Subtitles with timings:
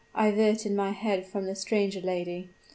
[0.15, 2.49] I averted my head from the stranger lady.